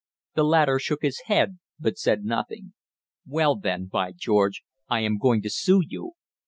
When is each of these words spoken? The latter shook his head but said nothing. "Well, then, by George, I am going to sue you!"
The 0.33 0.43
latter 0.43 0.79
shook 0.79 1.03
his 1.03 1.19
head 1.25 1.59
but 1.79 1.95
said 1.99 2.23
nothing. 2.25 2.73
"Well, 3.23 3.55
then, 3.55 3.85
by 3.85 4.13
George, 4.13 4.63
I 4.89 5.01
am 5.01 5.19
going 5.19 5.43
to 5.43 5.49
sue 5.51 5.83
you!" 5.87 6.13